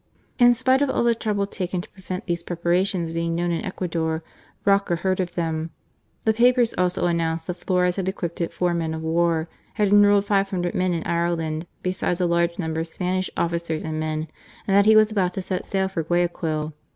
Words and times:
In 0.39 0.55
spite 0.55 0.81
of 0.81 0.89
all 0.89 1.03
the 1.03 1.13
trouble 1.13 1.45
taken 1.45 1.79
to 1.79 1.89
prevent 1.91 2.25
these 2.25 2.41
preparations 2.41 3.13
being 3.13 3.35
known 3.35 3.51
in 3.51 3.63
Ecuador, 3.63 4.23
Roca 4.65 4.95
heard 4.95 5.19
of 5.19 5.35
them. 5.35 5.69
The 6.25 6.33
papers 6.33 6.73
also 6.75 7.05
announced 7.05 7.45
that 7.45 7.57
Flores 7.59 7.97
had 7.97 8.09
equipped 8.09 8.41
four 8.51 8.73
men 8.73 8.95
of 8.95 9.03
war, 9.03 9.47
had 9.75 9.89
enrolled 9.89 10.25
five 10.25 10.49
hundred 10.49 10.73
men 10.73 10.93
in 10.93 11.03
Ireland, 11.03 11.67
besides 11.83 12.19
a 12.19 12.25
large 12.25 12.57
number 12.57 12.81
of 12.81 12.87
Spanish 12.87 13.29
officers 13.37 13.83
and 13.83 13.99
men, 13.99 14.27
and 14.67 14.75
that 14.75 14.87
he 14.87 14.95
was 14.95 15.11
about 15.11 15.33
to 15.35 15.41
set 15.43 15.67
sail 15.67 15.87
for 15.87 16.01
Guayaquil. 16.01 16.73